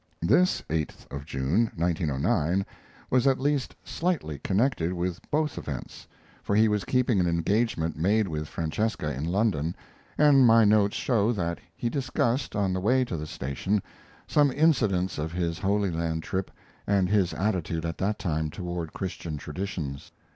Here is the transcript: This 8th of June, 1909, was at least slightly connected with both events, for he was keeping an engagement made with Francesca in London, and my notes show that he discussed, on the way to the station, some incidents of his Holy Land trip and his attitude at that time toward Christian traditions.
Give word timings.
This 0.23 0.63
8th 0.67 1.05
of 1.11 1.25
June, 1.27 1.69
1909, 1.75 2.65
was 3.11 3.27
at 3.27 3.39
least 3.39 3.75
slightly 3.83 4.39
connected 4.39 4.93
with 4.93 5.19
both 5.29 5.59
events, 5.59 6.07
for 6.41 6.55
he 6.55 6.67
was 6.67 6.85
keeping 6.85 7.19
an 7.19 7.27
engagement 7.27 7.95
made 7.99 8.27
with 8.27 8.47
Francesca 8.47 9.13
in 9.13 9.25
London, 9.25 9.75
and 10.17 10.43
my 10.47 10.65
notes 10.65 10.95
show 10.95 11.31
that 11.33 11.59
he 11.75 11.87
discussed, 11.87 12.55
on 12.55 12.73
the 12.73 12.81
way 12.81 13.05
to 13.05 13.15
the 13.15 13.27
station, 13.27 13.79
some 14.25 14.51
incidents 14.53 15.19
of 15.19 15.33
his 15.33 15.59
Holy 15.59 15.91
Land 15.91 16.23
trip 16.23 16.49
and 16.87 17.07
his 17.07 17.31
attitude 17.35 17.85
at 17.85 17.99
that 17.99 18.17
time 18.17 18.49
toward 18.49 18.93
Christian 18.93 19.37
traditions. 19.37 20.11